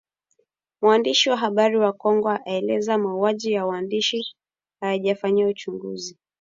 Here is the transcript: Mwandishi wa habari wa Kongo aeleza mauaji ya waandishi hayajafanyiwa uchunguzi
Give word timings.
Mwandishi 0.81 1.29
wa 1.29 1.37
habari 1.37 1.77
wa 1.77 1.93
Kongo 1.93 2.29
aeleza 2.29 2.97
mauaji 2.97 3.51
ya 3.51 3.65
waandishi 3.65 4.35
hayajafanyiwa 4.81 5.49
uchunguzi 5.49 6.17